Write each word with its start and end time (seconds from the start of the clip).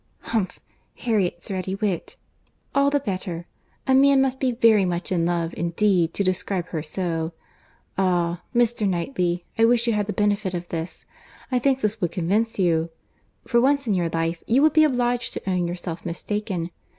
Humph—Harriet's 0.21 1.51
ready 1.51 1.75
wit! 1.75 2.17
All 2.73 2.89
the 2.89 2.99
better. 3.01 3.45
A 3.85 3.93
man 3.93 4.19
must 4.19 4.39
be 4.39 4.51
very 4.51 4.83
much 4.83 5.11
in 5.11 5.27
love, 5.27 5.53
indeed, 5.55 6.11
to 6.15 6.23
describe 6.23 6.65
her 6.69 6.81
so. 6.81 7.33
Ah! 7.99 8.41
Mr. 8.55 8.89
Knightley, 8.89 9.45
I 9.59 9.65
wish 9.65 9.85
you 9.85 9.93
had 9.93 10.07
the 10.07 10.13
benefit 10.13 10.55
of 10.55 10.67
this; 10.69 11.05
I 11.51 11.59
think 11.59 11.81
this 11.81 12.01
would 12.01 12.11
convince 12.11 12.57
you. 12.57 12.89
For 13.45 13.61
once 13.61 13.85
in 13.85 13.93
your 13.93 14.09
life 14.09 14.43
you 14.47 14.63
would 14.63 14.73
be 14.73 14.85
obliged 14.85 15.33
to 15.33 15.47
own 15.47 15.67
yourself 15.67 16.03
mistaken. 16.03 16.71